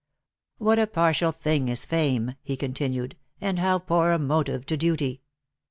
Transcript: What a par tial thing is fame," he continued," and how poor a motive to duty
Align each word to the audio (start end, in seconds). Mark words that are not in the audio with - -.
What 0.57 0.79
a 0.79 0.87
par 0.87 1.11
tial 1.13 1.31
thing 1.31 1.67
is 1.67 1.85
fame," 1.85 2.33
he 2.41 2.57
continued," 2.57 3.15
and 3.39 3.59
how 3.59 3.77
poor 3.77 4.09
a 4.09 4.17
motive 4.17 4.65
to 4.65 4.75
duty 4.75 5.21